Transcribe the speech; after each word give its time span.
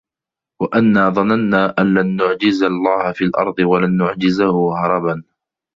وَأَنّا 0.61 1.09
ظَنَنّا 1.09 1.73
أَن 1.79 1.93
لَن 1.93 2.15
نُعجِزَ 2.15 2.63
اللَّهَ 2.63 3.11
فِي 3.13 3.23
الأَرضِ 3.23 3.59
وَلَن 3.59 3.97
نُعجِزَهُ 3.97 4.53
هَرَبًا 4.85 5.23